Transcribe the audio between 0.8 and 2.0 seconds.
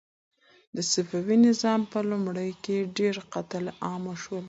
صفوي نظام په